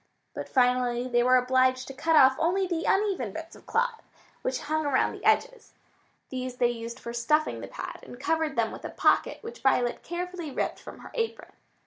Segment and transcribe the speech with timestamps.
[0.33, 4.01] But finally they were obliged to cut off only the uneven bits of cloth
[4.41, 5.73] which hung around the edges.
[6.31, 9.59] These they used for stuffing for the pad, and covered them with a pocket which
[9.61, 11.51] Violet carefully ripped from her apron.